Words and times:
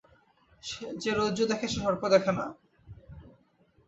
যে 1.01 1.11
রজ্জু 1.11 1.43
দেখে, 1.51 1.67
সে 1.67 1.79
সর্প 1.79 2.03
দেখে 2.13 2.31
না। 2.31 2.45